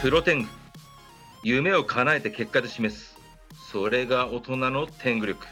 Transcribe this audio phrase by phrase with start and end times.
[0.00, 0.48] プロテング
[1.42, 3.14] 夢を叶えて結果で示す。
[3.70, 5.46] それが大人の天狗力。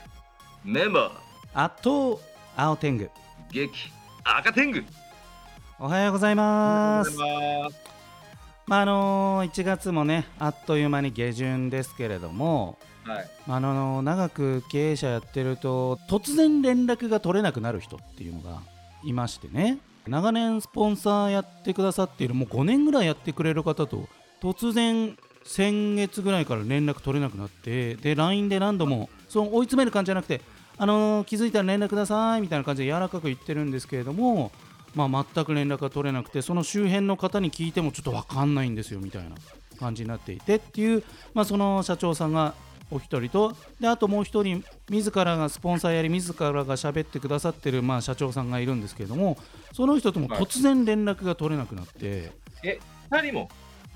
[0.65, 1.13] メンバ
[1.53, 2.19] 圧倒
[2.57, 3.05] 青天狗。
[3.05, 3.09] ー
[3.53, 3.71] 激
[4.25, 4.83] 赤天狗。
[5.79, 7.15] おはようございます。
[7.19, 7.77] おはようございます。
[8.67, 13.31] まああのー1月もねあっという間に下旬ですけれどもはい。
[13.47, 18.63] あの長く経営者やってると突然連絡が取れなくなる人っていうのが
[19.05, 24.09] いましてね長年スポンサーやってくださっているもう5年ぐらいやってくれる方と
[24.41, 30.41] 突然先月ぐらいから連絡取れなくなってで LINE で何度もその追い詰める感じじゃなくて
[30.79, 34.53] あのー気づいたら連絡くださいみたいな感じで柔らかく言ってるんですけれども
[34.95, 39.31] まあ、全く連絡が取れなくてその周辺の方に聞いてもちょっと分かんないんですよみたいな
[39.79, 41.03] 感じになっていてっていう、
[41.35, 42.55] まあ、その社長さんが
[42.93, 43.57] お一人と。
[43.81, 49.39] であともう一人自らがスポンサーやり自らが喋ってくださってる、まあ、社長さんがいるんですけれども
[49.73, 52.33] その人とも突然連絡が取れなくなって、
[52.63, 52.79] え
[53.11, 53.49] 二人も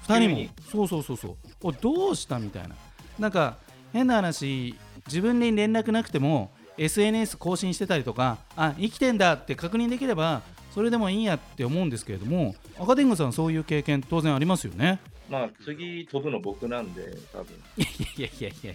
[0.06, 0.48] ？2人も。
[0.70, 1.36] そうそうそうそう。
[1.62, 2.74] おいどうしたみたいな。
[3.18, 3.58] なんか
[3.92, 4.74] 変な話
[5.06, 10.42] 自分に連絡なくても SNS 更新してたりとかあ生きてんだって確認できれば
[10.74, 17.54] それでもいいやって思うんですけれども赤天狗さんそういう経験当然ありますよねまあ次飛ぶの僕なんで多分。
[17.76, 18.74] いやいやいやい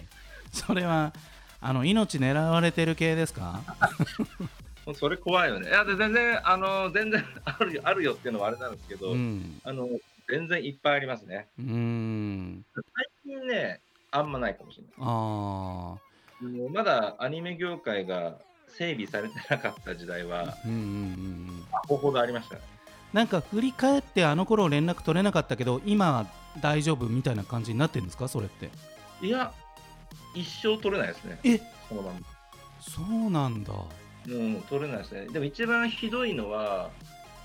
[0.52, 1.12] それは
[1.60, 3.60] あの命狙われてる系ですか？
[4.98, 5.68] それ怖いよね。
[5.68, 9.60] いやで全然あの全然 あるよあるよっていうのはあれなんですけど、うん。
[9.64, 9.88] あの
[10.28, 11.48] 全然いっぱいありますね。
[11.58, 12.64] うーん。
[12.74, 12.82] 最
[13.38, 14.92] 近ねあんまないかもしれない。
[14.98, 15.98] あも
[16.40, 18.34] うまだアニメ業界が
[18.68, 20.78] 整備されてなかった時代はあうんうん
[21.88, 21.96] うん。
[21.98, 22.60] ほどありましたね。
[23.12, 26.26] なんか振り返ってあの頃連絡取れなかったけど今は
[26.60, 28.28] 大丈夫みたいな感じになってるんですか？
[28.28, 28.70] それって。
[29.20, 29.52] いや
[30.34, 31.38] 一生取れないですね。
[31.44, 31.60] え？
[31.88, 32.20] そのまま。
[32.80, 33.72] そうなんだ。
[34.28, 35.26] うん取れないですね。
[35.26, 36.90] でも一番ひどいのは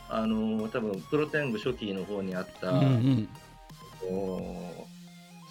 [0.10, 3.30] あの多分プロテング初期の方にあった、うんうん。
[4.10, 4.88] お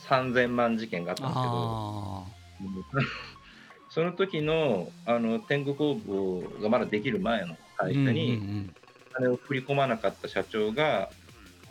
[0.07, 1.53] 3000万事件があったんですけど。
[1.53, 2.25] あ
[3.91, 8.75] その時のあの天狗工房がまだできる前のあ会社に、うんうん。
[9.15, 11.11] 金を振り込まなかった社長が、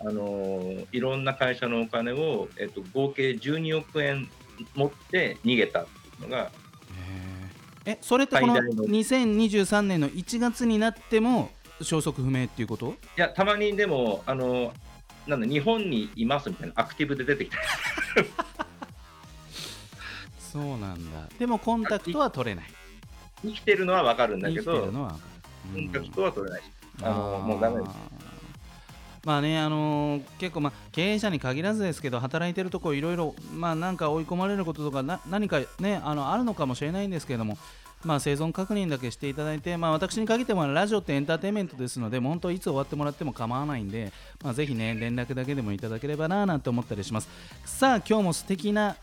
[0.07, 4.29] あのーいろんな会社のお金を、えっと、合計12億円
[4.75, 5.89] 持って逃げたって
[6.23, 6.51] いうのが、
[7.85, 8.83] ええそれってこの最大の。
[8.85, 11.49] 2023年の1月になっても
[11.81, 12.91] 消息不明っていうこと？
[13.17, 14.73] いや、たまにでも、あのー
[15.27, 17.57] なんだ、日本にいますみたいなアクティブで出てきた。
[20.39, 21.27] そうなんだ。
[21.39, 22.65] でもコンタクトは取れない。
[23.41, 24.87] 生きてるのはわかるんだけど、コ
[25.79, 26.61] ンタクトは取れない。
[27.01, 27.43] あのー。
[27.43, 28.14] もうダメです。
[29.25, 37.57] まあね、あのー結構、まあ、経営者に限らずですけど働いてるとこいろいろ、まあ、なんか追い込まれることとかな何か、ね、あのあるのかもしれないんですけれども、
[38.03, 44.13] まあ、生存確認だけしていただいて、まあ、私に限ってもラジオってエンターテインメントですので本当いつ終わってもらっても構わないんで、
[44.43, 47.29] まあ、ぜひね連絡だけでもいただければななんて思ったりします。
[47.65, 48.95] さあ今日も素敵な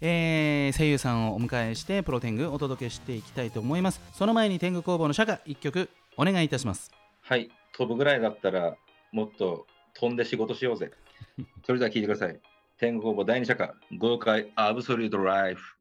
[0.00, 4.00] えー声優さんをお迎えしてプロテングお届けしていきたいと思います。
[4.14, 6.90] その前に天狗工房の社歌1曲お願いいたします。
[7.20, 8.76] はい、飛ぶぐらいだったら、
[9.12, 10.90] もっと飛んで仕事しようぜ。
[11.66, 12.40] それでは聞いてください。
[12.78, 15.76] 天狗工房第二社歌、豪快アブソリュートライフ。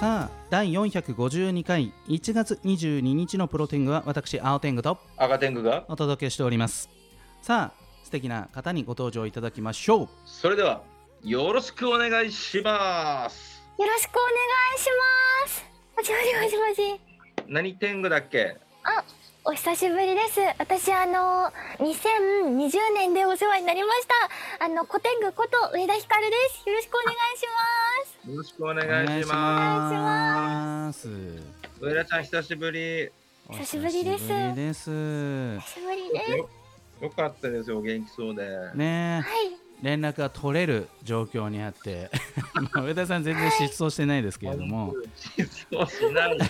[0.00, 6.88] さあ第452回1月22日のプロテングは私青天狗と赤天狗が、お届けしております
[7.42, 10.82] さあ素敵な方にご登場いただきましょうそれでは、
[11.24, 13.60] よろしくお願いします。
[13.78, 14.30] よろしくお願
[14.76, 14.88] いし
[15.44, 15.64] ます。
[15.96, 16.16] もしも
[16.48, 17.00] しもしもし。
[17.48, 18.56] 何天狗だっけ？
[18.84, 19.04] あ、
[19.48, 20.40] お久しぶりです。
[20.58, 24.06] 私あの2020年でお世話になりまし
[24.58, 24.66] た。
[24.66, 26.68] あの古典具こと上田ひかるです。
[26.68, 27.46] よろしくお願いし
[28.20, 28.30] ます。
[28.30, 29.34] よろしくおお願いしま
[30.84, 31.08] ますす。
[31.80, 33.10] 上田ちゃん、久しぶり。
[33.52, 36.30] 久しぶりですお久しぶりです久しぶりです。
[36.30, 36.50] よ
[37.00, 38.42] よかったですよ、元気そうで。
[38.74, 39.67] ねえはい。
[39.82, 42.10] 連絡が取れる状況にあって
[42.74, 44.94] まあ上田さん全然失踪してないですけれども
[45.70, 46.44] そうしないで。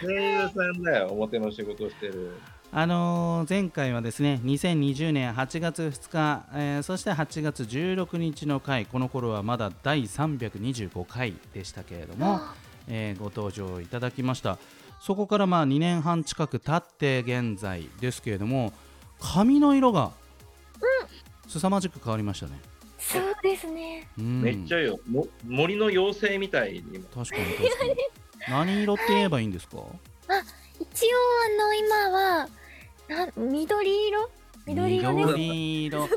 [0.00, 0.12] 声
[0.42, 2.38] 優さんだよ、表の仕事をしてる。
[2.70, 12.40] あのー前回はですね2020年8月2日、えーそして8月16日の回この頃はまだ第325回でしたけれども、
[12.86, 14.58] えーご登場いただきました
[15.00, 18.74] そこからまあ2年半近く経って現在ですけれども
[19.18, 20.12] 髪の色が
[21.48, 22.60] 凄まじく変わりましたね、
[22.98, 24.06] そうですね。
[24.18, 24.98] うん、めっちゃいいよ。
[25.10, 26.82] も森の妖精みたいに。
[27.14, 27.94] 確かに確かに。
[28.48, 29.76] 何色って言えばいいんですか？
[30.80, 31.08] 一応
[31.46, 32.48] あの今は
[33.08, 34.30] な緑色？
[34.66, 35.26] 緑色です。
[35.38, 36.08] 緑色。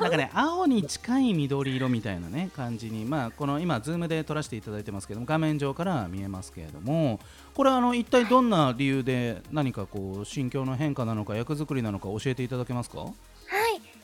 [0.00, 3.06] なんかね青に近い緑色みたいなね感じに。
[3.06, 7.18] まあこの今ズームで撮らせていただいてますけども画面上から見えますけれども
[7.54, 13.06] これあの一体どんな理由で何かこう心境の変化なのか役作りなのか教えていただけますか？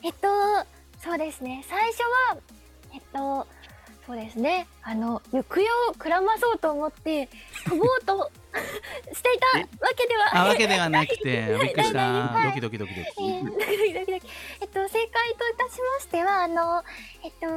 [0.03, 0.27] えっと、
[1.11, 1.61] そうですね。
[1.67, 2.37] 最初は、
[2.93, 3.45] えっと、
[4.07, 4.65] そうですね。
[4.81, 7.27] あの、行方をくらまそうと思って、
[7.65, 8.31] 飛ぼうと
[9.13, 11.99] していたわけではあわけではなくてびっくりした。
[11.99, 12.47] はい。
[12.47, 13.09] ドキドキドキドキ。
[13.09, 14.27] えードキドキドキドキ。
[14.61, 16.81] えっと、正解といたしましては、あの、
[17.25, 17.47] えっと、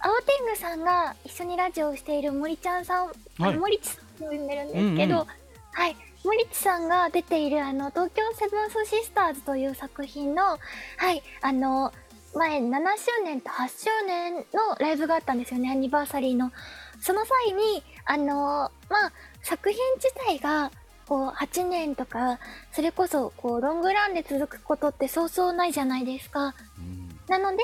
[0.00, 3.54] 青天狗さんが一緒にラジオをしている森ちゃんさん、あはい。
[3.54, 5.26] の森地さんと呼んでるんですけど、うんうん。
[5.70, 10.58] はい、森地さんが出ている、あの、東京セブンスシスターズという作品の、
[10.96, 11.92] はい、あの、
[12.34, 14.42] 前7周年と8周年の
[14.78, 16.52] ライブがあったんですよね、アニバーサリーの。
[17.00, 20.70] その際に、あの、まあ、作品自体が、
[21.06, 22.38] こう、8年とか、
[22.72, 26.54] それこそ、こう、ロングランで続くことってそうそうないじゃないですか。
[26.78, 27.62] うんなので、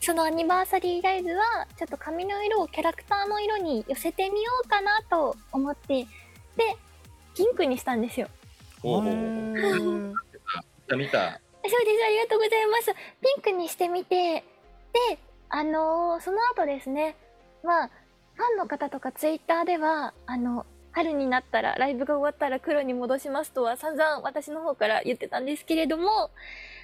[0.00, 6.06] そのアニバーサリーライブは、ちょっと髪の色をキャラクターの色に寄せてみようかなと思って、
[6.56, 6.76] で、
[7.34, 8.28] ピンクにしたんですよ。
[8.82, 10.12] ほうほうほうへー
[10.78, 11.40] 見た見た。
[11.64, 12.92] そうです、ありがとうございます。
[13.20, 14.44] ピンクにしてみて、
[14.92, 15.18] で、
[15.50, 17.16] あのーその後ですね、
[17.64, 17.90] まあ、
[18.34, 26.30] ファンの方とかツイッターでは、あの、春になったら、ライブが終わったら黒に戻しますとは散々私の方から言ってたんですけれども、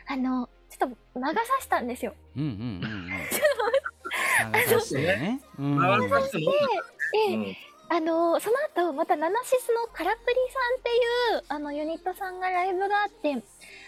[0.06, 2.14] あの、ちょっと魔が差したんですよ。
[2.36, 3.08] うんうんうんうん。
[4.52, 5.40] 流さしてね。
[5.58, 5.78] うん。
[5.78, 6.52] 回させても
[7.14, 7.56] ええうん
[7.94, 8.56] あのその
[8.88, 13.40] 後またナナシスのカラプリさんっていうあのユニットさんがライブがあって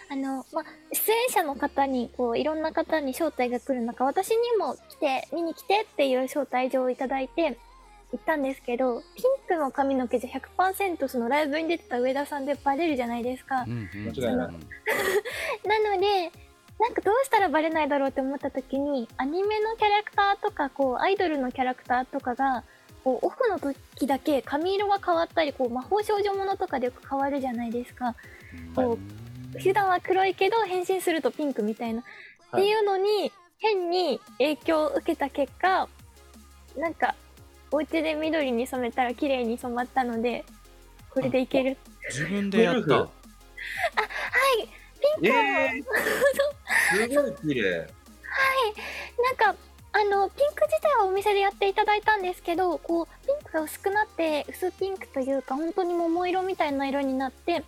[0.09, 0.63] あの、ま、
[0.93, 7.57] 出演者の方にこういろんな方に招待が来る中私にも来て見に来てっていう招待状をいただいて
[8.13, 13.69] 行ったんですけどピンクの髪の毛じゃ100%そのライブに出てた上田さんでバレるじゃないですかう。
[13.69, 14.47] んうん間違いない
[15.67, 16.31] なので
[16.79, 22.63] なんかどうしたらバレないだろうって思った時にアニメのキャラクターとかこうアイドルのキャラクターとかが
[23.03, 28.15] こうオフの時だけ髪色が変わったりこう魔法少女ものとかでよく変わるじゃないですか。
[28.75, 28.97] こ
[29.59, 32.03] 普段は黒いけど変身するとピンクみたいな、
[32.51, 32.63] はい。
[32.63, 35.87] っていうのに変に影響を受けた結果
[36.77, 37.15] なんか
[37.71, 40.45] お家で緑に染めたら綺麗に染まったので
[41.09, 41.77] これでいける。
[42.09, 42.81] 自分でやった。
[42.81, 43.01] ゴルフ？
[43.01, 44.67] はい。
[44.99, 47.87] ピンクを、えー、 すごい綺麗。
[49.39, 49.55] なんか
[49.97, 57.63] あのピンク自体はお店でやっていただいたんですけどこうピンクが薄くなって薄ピンクというか本当に桃色みたいな色になって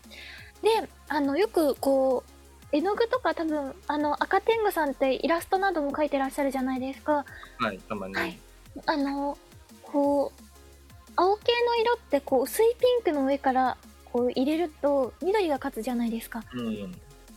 [0.62, 7.26] であのよくこう絵の具とか多分あの赤天狗さんってイラストなども描いてらっしゃるじゃないですか
[7.58, 8.14] はい、たまに。
[8.14, 8.40] はい
[8.86, 9.38] あの
[9.82, 10.42] こう
[11.16, 16.92] 青系の色ってこう薄いピンクの上からこう入れると緑が勝つじゃないですかうん。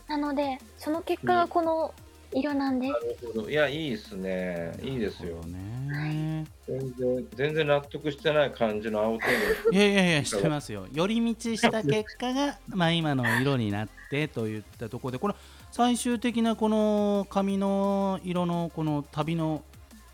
[0.06, 1.94] ななのでその結果がこの
[2.34, 3.50] 色なんです、るほど。
[3.50, 4.72] いや、いいですね。
[4.82, 5.36] いいですよ。
[5.44, 9.28] ね全然、全然納得してない感じの青天
[9.72, 15.34] いやいやいやしてますよ寄り道した結果がまあ今の色になってといったところでこの
[15.70, 19.62] 最終的なこの髪の色のこの旅の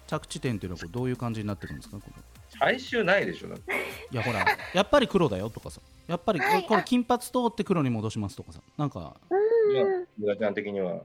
[0.07, 1.99] 着地点っていうのはこれどういう感じになってるんですか？
[2.59, 3.49] 最終ないでしょ。
[3.49, 3.73] だって
[4.11, 4.45] いやほら
[4.75, 9.85] やっぱり黒だよとかさやっぱりはいこれ金髪通って黒に戻しますとかさなんかうんいや
[10.19, 11.01] ゆがちゃん的には。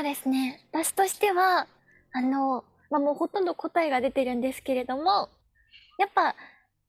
[0.00, 0.64] そうですね。
[0.72, 1.66] 私としては、
[2.14, 5.28] あの、まあ、もうほとんど答えが出てるんですけれども、
[5.98, 6.34] やっぱ、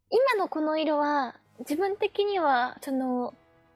[0.10, 3.34] 今のこの色は、自分的には、その、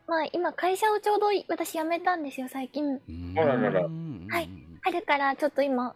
[0.08, 2.86] まあ、今会社をちょうど私辞めたんですよ、最近。
[2.86, 4.50] うんあらららはい
[4.84, 5.94] 春からちょっと今、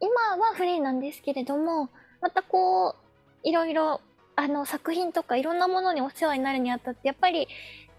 [0.00, 1.88] 今はフリーなんですけれども、
[2.20, 2.94] またこう、
[3.42, 4.02] いろいろ、
[4.36, 7.48] あの、作品とかいろんなものにお世話になるにあたって、やっぱり、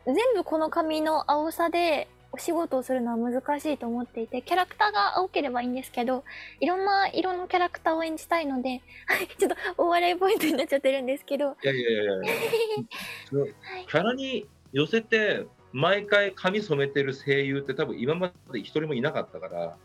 [0.06, 6.24] 全部この髪の青さでお仕事をするのは難しいと思っていて、キャラクターが青ければいいんですけど、
[6.60, 12.24] いろんな色のキャラクターを演じたいので、はい、ちょっとお笑いポイントになっちゃってるんですけど、いやいやいやいや。
[13.88, 19.78] キャラに寄せて、毎回髪染めてる声優って多分今まで一人もいなかったから、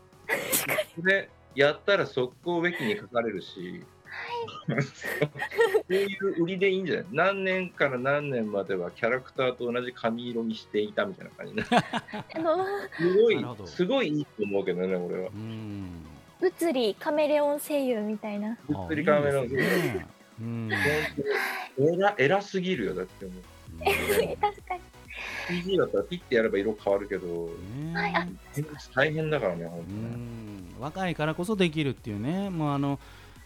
[0.95, 3.83] それやったら速攻ウェキに書かれるし、
[4.67, 4.75] そ
[5.89, 7.05] ういう売りでいいんじゃない？
[7.11, 11.53] 何年から何年まではキャラクターと同じ髪色にしていたみたいな感じ
[12.97, 15.29] すごいすごいいいと思うけどね、俺は。
[15.29, 16.05] うん
[16.39, 18.57] 物理カメレオン声優みたいな。
[18.69, 20.07] 物理カメラのあいいですね。
[20.41, 20.69] うん
[21.77, 23.33] 偉偉すぎるよ、だってもう。
[24.39, 24.81] 確かに。
[25.49, 27.49] CG だったらピッてやれば色変わるけど、
[28.95, 32.49] 大変だからね、本う当に若いからこそできるっていうね。
[32.49, 32.99] もうあの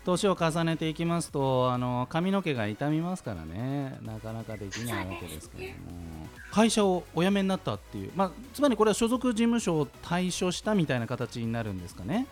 [0.05, 3.97] 年を重ねていきますとあの髪の毛が傷みますからね。
[4.01, 6.27] なかなかできないわけですけども。
[6.51, 12.27] 会社をお辞めになったっていう、まあ、つまりこれは所属事務所を退所したみたいな形になるんですかね。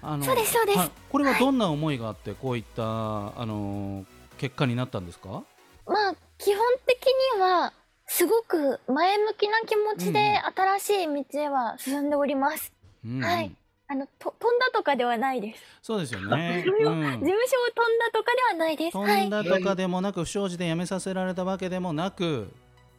[0.00, 0.78] あのそうですそうです。
[0.78, 0.90] はい。
[1.10, 4.06] これはどんな思いがあってこういったあの
[4.38, 5.42] 結果になったんですか？
[5.86, 7.06] まあ、基本的
[7.36, 7.72] には、
[8.06, 10.40] すごく前向きな気持ちで
[10.78, 12.72] 新しい道へは進んでおります。
[13.04, 13.24] うんうん。
[13.24, 13.54] はい
[13.92, 15.62] あのと飛んだとかではないです。
[15.82, 18.96] そうですよね、事 務うん事務所を飛んだとかではないです。
[18.96, 19.06] はい。
[19.06, 22.50] 飛んだとかでもなく不祥事で辞めさせられたわけでもなく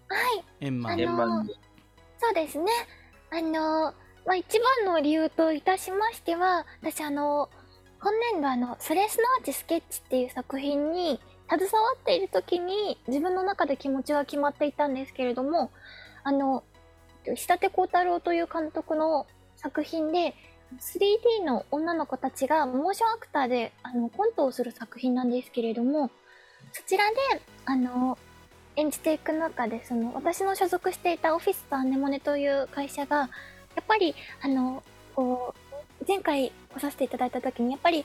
[0.07, 0.43] はい。
[0.59, 1.59] 円満あの円満に
[2.19, 2.71] そうですね。
[3.31, 3.93] あの、
[4.25, 7.49] まあ、一番の理由といたしましては、私あの、
[7.99, 11.19] 今年度あの、それすなわちスケッチっていう作品に
[11.49, 15.71] 携わっている時に自分の中で気持ちが決まっていたんですけれども、
[16.23, 16.63] あの、
[17.25, 20.35] 石立幸太郎という監督の作品で、
[20.79, 26.11] 3D の女の子たちがモーションアクターであのコントをする作品なんですけれども、
[26.71, 27.15] そちらで、
[27.65, 28.17] あの、
[28.75, 33.27] 演じていく中でその私の所属していたオフィスとアネモネという会社がや
[33.81, 34.83] っぱりあの
[35.15, 35.53] こ
[36.01, 38.03] う前回来させていただいた時にやっぱり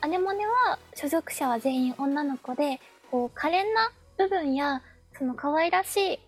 [0.00, 4.82] アネモネは所属者は全員女の子でこう可憐な部分や
[5.16, 6.18] その可愛らしい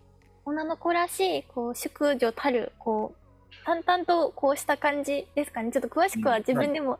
[0.44, 3.21] 女の子らしいこう淑女たるこう
[3.64, 6.98] 淡々とこうした感じですかねちょっと詳しくは自分でも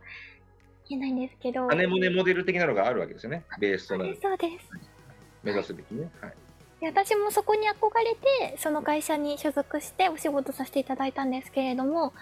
[0.89, 3.45] 言えないんですけど、羽モネモデル的なのがあるわけですよね。
[3.59, 4.19] ベースとなる。
[4.21, 4.91] そうです
[5.43, 6.11] 目指すべきね。
[6.21, 6.33] はい。
[6.83, 8.17] で私もそこに憧れ
[8.51, 12.13] てその会社に所属してお仕事させていただいたんですけれども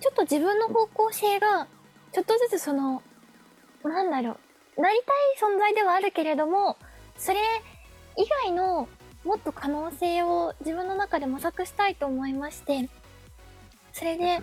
[0.00, 1.68] ちょっと自分の方向性が
[2.12, 3.02] ちょっとずつその
[3.84, 4.36] なんだろ
[4.76, 4.98] うなり
[5.38, 6.76] たい存在ではあるけれども
[7.16, 7.38] それ
[8.16, 8.88] 以外の
[9.24, 12.88] もっと可能性を自分の中で模索したいと思いまして
[13.92, 14.40] それではい、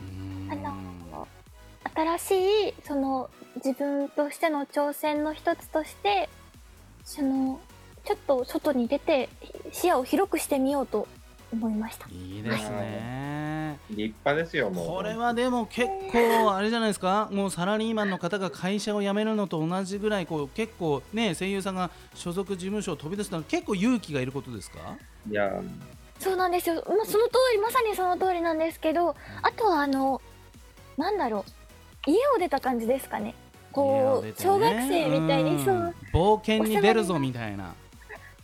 [0.00, 0.48] うん。
[0.52, 1.28] あの
[1.94, 6.28] 新しいその自分としての挑戦の一つとして
[7.04, 7.60] その
[8.04, 9.28] ちょっと外に出て
[9.72, 11.08] 視野を広くしてみようと
[11.52, 12.06] 思いました。
[12.10, 13.78] いいですね。
[13.90, 14.86] 立派ですよ、もう。
[14.86, 17.28] これはでも結構あれじゃないですか？
[17.32, 24.78] もうサラリーマンの方が会社を辞めるのと同じぐらいこう結構ね声優さんが所属事務所を飛び出すのは結構勇気がいることですか？
[25.28, 25.60] いや、
[26.18, 30.20] そうなんですよ、まあ、その通りまさにその通りなんですけどあとはあの
[30.98, 32.10] なんだろう。
[32.10, 33.34] 家を出た感じですかね。
[33.72, 34.34] こう、ね。
[34.36, 35.64] 小学生みたいに、ん。
[35.64, 35.94] そう。
[36.12, 37.74] 冒険に出るぞみたいな。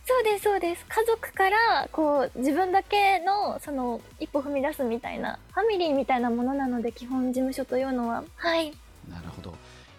[0.07, 0.85] そうですそうです。
[0.87, 8.23] 家族からこう自分だけのその一歩踏み出すみたいなファミリーみたいなものなので基本事務所というのは。
[8.35, 8.71] はい。
[9.09, 9.53] なるほど、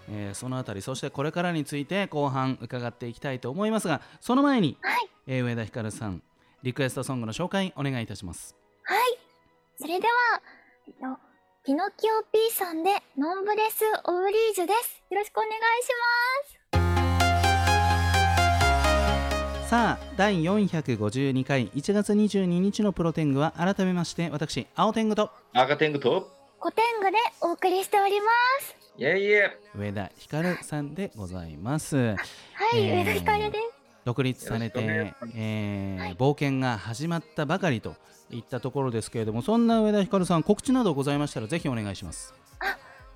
[0.08, 5.08] えーそのあたりそしてこれからについて後半伺っていきたいと思いますがその前に、はい。
[5.26, 6.22] えー上田ひかるさん
[6.62, 9.18] リクエストソングの紹介お願いいたしますはい。
[9.78, 10.12] それでは、
[10.86, 11.20] えっと、
[11.64, 15.02] ピノキオ P さんで、ノンブレス・オブリージュです。
[15.10, 15.86] よろしくお願いし
[19.68, 26.26] さあ第452回1月22日のプロテングは改めまして私青天狗と赤天狗と、ます。
[26.60, 28.26] コテングでお送りしておりま
[28.60, 28.76] す。
[28.96, 32.16] いえいえ、上田ひかるさんでございますはい、
[32.74, 33.75] えー上田ひかるです。
[34.06, 34.80] 独立されて、
[35.34, 37.96] えーはい冒険が始まったばかりと
[38.30, 42.32] いったところですけれどもそんな上田ひかるさん告知などございましたらぜひお願いします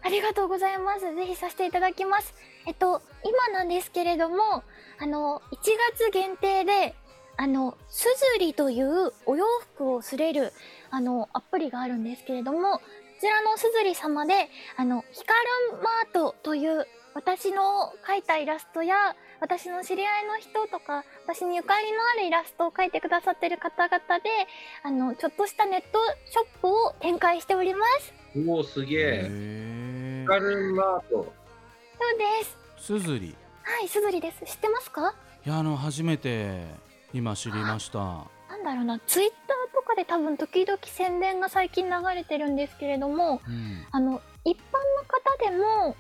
[0.03, 1.01] ありがとうございます。
[1.15, 2.35] ぜひさせていただきます。
[2.67, 4.65] えっと、今なんですけれども、
[4.99, 5.57] あの、1
[5.95, 6.95] 月限定で、
[7.37, 9.45] あの、すずりというお洋
[9.75, 10.53] 服をすれる、
[10.91, 12.81] あの、アプリがあるんですけれども、こ
[13.21, 15.35] ちらのすずり様で、あの、ヒカ
[15.75, 18.95] ルマートという、私の描いたイラストや、
[19.41, 24.31] 私の知り合いの人とか、私にゆかりのあるイラストを描いてくださってる方々で、
[24.85, 28.15] あの、ちょっとしたネットショップを展開しております。
[28.49, 29.29] おお、すげえ。
[29.29, 31.11] へカルマート。
[31.11, 31.25] そ
[32.15, 32.57] うです。
[32.87, 34.45] すずりはい、すずりです。
[34.45, 35.15] 知ってますか？
[35.45, 36.65] いやあの初めて
[37.13, 45.97] 今知りましたなんだろうな、ツイッターとかで多分時々宣伝が最近流れてるんですけれども、うんあの、一般の方でも、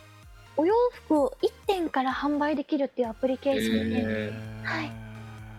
[0.56, 0.74] お洋
[1.06, 4.32] 服を1点から販売できるっていうアプリケーションで、へ
[4.64, 5.10] はい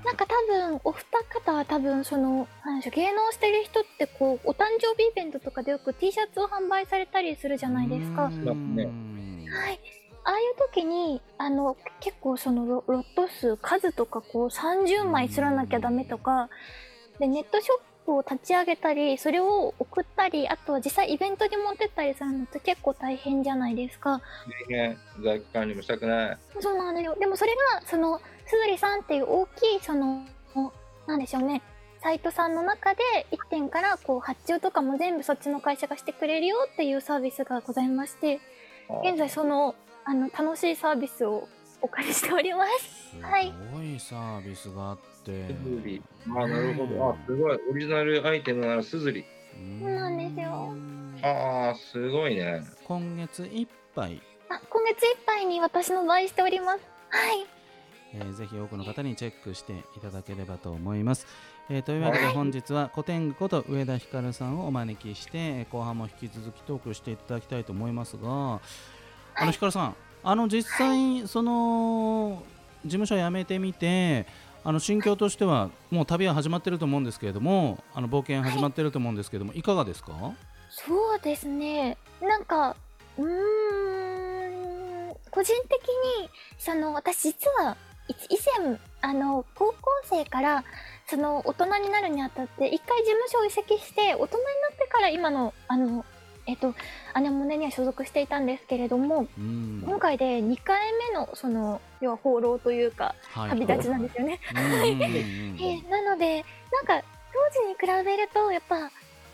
[0.03, 8.23] なんか多分、お二方は多分、その、なんでしょう、芸能してる人ってこう、お誕生日イベントとかでよく T シャツを販売されたりするじゃないですか。
[8.23, 9.79] はい。
[10.23, 16.49] ああいう時に、あの、結構そのロロット数、数とかこう30枚すらなきゃダメとか、
[17.19, 24.21] で、ネットショップを立ち上げたり、それを送ったり、あとは実際イベントに持ってったりするのって結構大変じゃないですか。
[24.69, 24.97] 大変。
[25.23, 26.37] 在庫管理もしたくない。
[26.59, 27.15] そうなんだよ。
[27.17, 30.25] でもそれが、その、すずりさんっていう大きい、その、
[31.07, 31.61] なんでしょうね。
[32.01, 33.01] サイトさんの中で
[33.31, 38.39] 1点からこう発注とかも全部そっちの会社がしてくれるよっていうサービスがございまして、
[39.03, 41.47] 現在そのあの楽しいサービスを
[41.81, 43.01] お借りしております。
[43.21, 45.55] はいすごいサービスがあって。
[46.29, 47.09] あ、なるほど。
[47.09, 47.59] あ、すごい。
[47.71, 49.25] オリジナルアイテムならすずり。
[49.79, 50.73] そうなんですよ
[51.23, 52.63] ああ、すごいね。
[52.85, 56.79] 今月いっぱい、あ、今月いっぱいに私の場合しております。
[57.09, 57.45] はい。
[58.13, 61.25] えーぜひ多くの方にチェックしていただければと思います、
[61.69, 68.59] えーというわけで本日は古典具こと上田ひかるさんをお招きして後半も引き続きトークしていただきたいと思いますが
[69.35, 72.43] あのひかるさんあの実際その
[72.83, 74.25] 事務所辞めてみて
[74.63, 80.13] あの心境としてはもう旅は始まってると思うんですけれどもあの冒険始まってると思うんですけれども、い、かがですか？
[80.69, 81.97] そうですね。
[82.21, 82.75] なんか
[83.17, 85.79] うーん個人的
[86.21, 87.75] にその私実は
[88.07, 88.37] 以
[88.67, 90.63] 前あの高校生から
[91.07, 96.05] その大人になるにあたって一回事務所を移籍して大人になってから今のあの
[96.47, 96.73] えっと
[97.21, 100.79] 姉もねには所属していたんですけれども、今回で2回
[101.11, 103.15] 目のその要は放浪というか、
[103.49, 104.39] 旅立ちなんですよね。
[105.89, 108.91] なのでなんか当時に比べるとやっぱ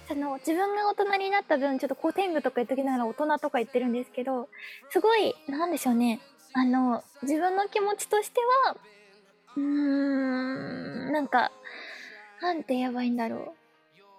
[0.07, 4.47] その自分が大人になった分ちょっと古典具とか言っときながら大人とか言ってるんですけど
[4.89, 6.19] すごいなんでしょうね。
[6.53, 8.77] あの自分の気持ちとしては
[9.55, 11.51] うーんなんか
[12.41, 13.53] なんて言えばいいんだろ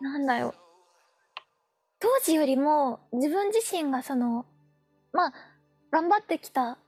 [0.00, 0.04] う。
[0.04, 0.54] なんだよ
[2.00, 4.46] 当時よりも自分自身がその
[5.12, 5.32] まあ
[5.90, 6.78] 頑張ってきた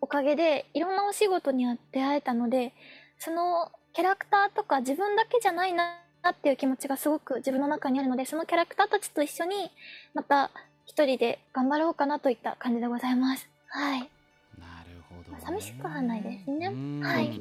[0.00, 2.72] おかげでいろんなお仕事に出会えたので
[3.18, 9.70] そのキャラクターとか自分だけじゃないなっていう気持ちがすごく自分の中にあるのでそのキャラクターたちと一緒に
[10.14, 10.50] また
[10.86, 13.48] 一人で頑張ろうかなといった感じでございます。
[13.68, 14.00] はい。
[14.00, 16.66] なるほど、ね、寂しくはないですね。
[17.02, 17.28] はい。
[17.30, 17.40] ね、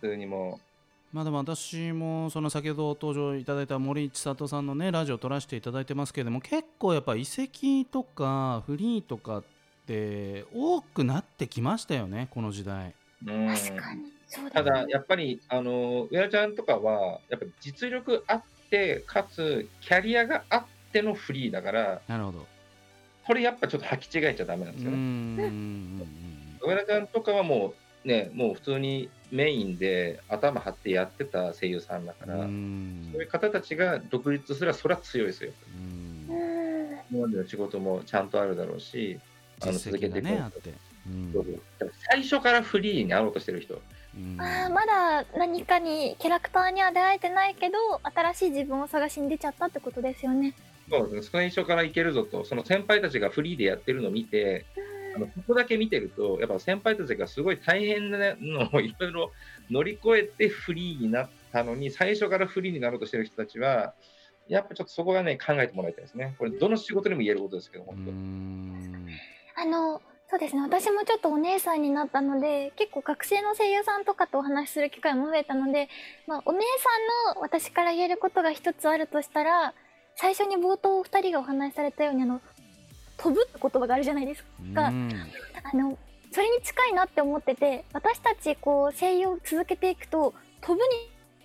[0.00, 0.60] 普通にも
[1.14, 9.44] まあでも私もその先ほど登場いただいた森千里さんのねラジオを撮らせていただいてますけれども結構やっぱ遺跡とかフリーとかっ
[9.86, 12.94] て多くなってきましたよねこの時代。
[13.24, 14.02] 確かに
[14.52, 22.46] ただやっぱりあの上田ちゃんとかはやっぱ実力あってかつキャリアがあってのフリーだからなるほど
[23.24, 26.06] これやっぱちょっと履き違えちゃだめなんですよね。
[26.60, 27.72] 上田ちゃんとかはも
[28.04, 35.50] うねもう普通にメインで頭張ってやってた声優さんだから、そういう方たちが独立すればそれは強いですよ。
[37.10, 39.18] 今までの仕事もちゃんとあるだろうし、
[39.60, 40.40] あの続けていく、ね、
[42.08, 43.82] 最初からフリーになろうとしてる人。
[44.38, 50.54] あまだ何かにキャラクターには出会えてないけど新しい自分を探しに出ちゃったってことですよね。
[50.88, 51.28] そうですね。
[51.32, 52.44] 最初からいけるぞと。
[52.44, 54.64] その先輩たちがフリーでやってるのを見て、
[55.14, 59.32] あのここだけ見てると、やっぱ先輩たちがすごい大変なのをいろいろ
[59.70, 63.94] 乗り越えてフリーになったのに、最初からフリーになろうとしてる人たちは、
[64.48, 66.34] やっぱちょっとそこがね、考えてもらいたいですね。
[66.38, 68.04] これ、どの仕事にも言えることですけど、本
[69.56, 69.62] 当。
[69.62, 75.88] あの、そうですね、私もちょっとお姉さんになったので、結構学生の声優さんとかとお話しする機会も増えたので、
[76.26, 79.74] まあ、お姉さんの私から言えることが一つあるとしたら、
[80.16, 82.40] 最初に冒頭お二人がお話しされたように、あの、
[83.16, 84.86] 飛ぶって言葉があるじゃないですか。
[84.86, 84.90] あ
[85.76, 85.98] の
[86.32, 90.84] それに近いなって思ってて私たちこう声優を続けていくと飛ぶ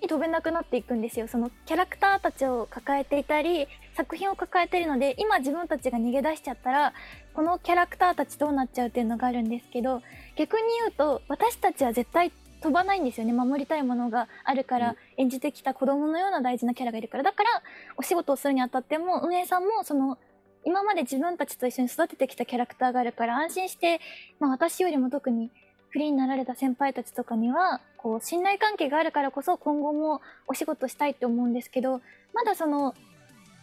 [0.01, 1.27] に飛べなくなっていくんですよ。
[1.27, 6.93] そのキャラクターたちを抱えていたり作品を抱えているので今自分たちが逃げ出しちゃったら
[7.33, 10.01] このキャラクターたちどうなっちゃうっていうのがあるんですけど
[10.35, 13.33] 逆に言うと私たちは絶対飛ばないんですよね。
[13.33, 17.23] 守りたいものがあるから、演じてきた子供のような大事なキャラがいるから。
[17.23, 17.49] だから
[17.95, 20.17] お仕事をするにあたっても運営さんもその
[20.65, 23.99] 今まで自分たちと一緒に育ててきたキャラクターがあるから安心して、
[24.39, 25.49] まあ、私よりも特に
[25.89, 32.01] フリーになられた先輩たちとかにはこう信頼関係があるからこそ今後もお仕事したいって思うんですけど
[32.33, 32.93] まだその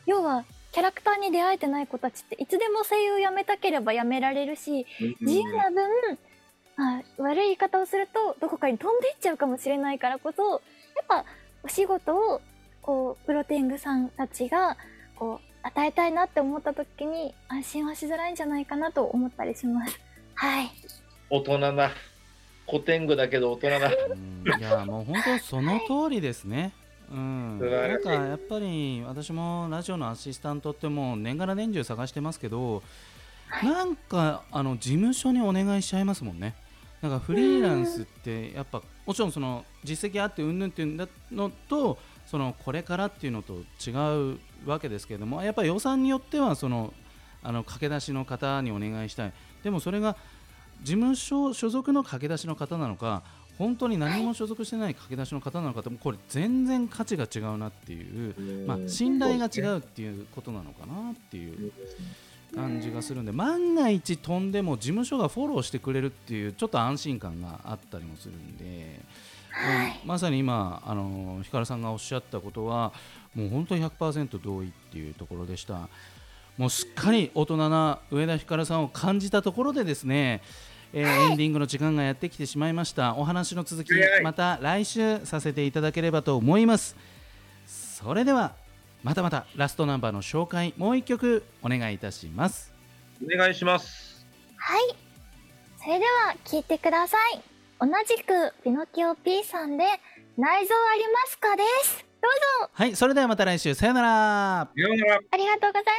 [0.06, 4.87] 要はキャラクターに出会えてない子たちっていつでも声優辞めたければ辞められるし
[5.20, 6.18] 自由な分、
[6.76, 10.61] まあ、悪い言い方をするとどこかに飛んでいっちゃうかもしれないからこそやっ
[11.09, 11.24] ぱ
[11.62, 12.40] お仕事を
[12.82, 14.76] こうプロテングさんたちが
[15.16, 19.98] こう与えたいなって思った時に安心はしづらいんじゃないかなと思ったりします。
[20.35, 20.70] はい。
[21.29, 21.90] 大人だ。
[22.68, 23.90] 古典具だけど大人だ。
[24.59, 26.72] いやもう本当その通りですね。
[27.11, 32.83] うん、なんかやっぱり私もラジオのアシスタントってもう年がら年中探してますけど、
[33.62, 36.55] なんかあの事務所にお願いしちゃいますもんね。
[37.02, 46.92] なんかフリーランスってやっぱもちろんその実績あってうんぬんっていうのとそのこれからっていうのと違うわけですけれどもやっぱり予算によってはその
[47.42, 49.33] あの駆け出しの方にお願いしたい。
[49.62, 50.16] でもそれが
[50.83, 53.23] 事務所所属の駆け出しの方なのか
[53.59, 61.73] 本当に何も所属してない駆け出しの方なのかってこれ全然価値が違うなっていう、まあ、信頼が違うっていうことなのかなっていう
[62.54, 69.00] 感じがするんで万が一飛んでも事務所がフォローしてくれるっていうちょっと安心感があったりもするんで。
[69.56, 72.92] はい、まさに今あのひかるさんがおっしゃったことは
[73.35, 75.88] もう本当に100%同意っていうところでした。
[76.59, 80.42] もうすっかり大人な上田ひかるさんを感じたところでですね、
[80.92, 83.14] えー、エンディングの時間がやってきてしまいました。
[83.16, 83.90] お話の続き
[84.22, 86.96] また来週させていただければと思います。
[87.66, 88.54] それでは
[89.07, 92.73] またまたラストナンバーの紹介もう一曲お願いいたします
[93.25, 94.97] お願いしますはい。
[95.79, 97.40] それでは聞いてください。
[97.79, 99.85] 同じくピノキオ P さんで
[100.37, 102.05] 内臓ありますかです。
[102.21, 105.95] どうぞはいそれではまた来週さよならさようならありがとうございます。